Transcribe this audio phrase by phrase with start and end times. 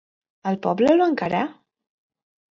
[0.51, 1.41] El poble el va encarar?